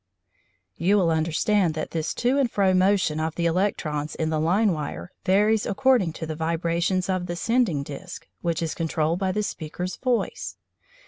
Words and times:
You 0.77 0.97
will 0.97 1.11
understand 1.11 1.75
that 1.75 1.91
this 1.91 2.15
to 2.15 2.39
and 2.39 2.49
fro 2.49 2.73
motion 2.73 3.19
of 3.19 3.35
the 3.35 3.45
electrons 3.45 4.15
in 4.15 4.31
the 4.31 4.39
line 4.39 4.73
wire 4.73 5.11
varies 5.25 5.67
according 5.67 6.13
to 6.13 6.25
the 6.25 6.33
vibrations 6.35 7.07
of 7.07 7.27
the 7.27 7.35
sending 7.35 7.83
disc, 7.83 8.27
which 8.41 8.63
is 8.63 8.73
controlled 8.73 9.19
by 9.19 9.31
the 9.31 9.43
speaker's 9.43 9.97
voice. 9.97 10.57